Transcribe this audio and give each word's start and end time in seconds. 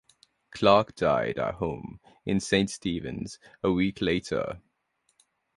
Clarke 0.49 0.95
died 0.95 1.37
at 1.37 1.53
home 1.53 1.99
in 2.25 2.39
Saint 2.39 2.71
Stephen 2.71 3.25
a 3.63 3.67
few 3.67 3.73
weeks 3.75 4.01
later. 4.01 4.59